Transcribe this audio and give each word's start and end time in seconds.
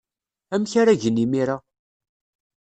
Amek 0.53 0.73
ara 0.81 0.99
gen 1.01 1.21
imir-a? 1.23 1.57